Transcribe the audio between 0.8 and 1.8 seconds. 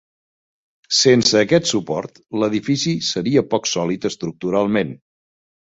Sense aquest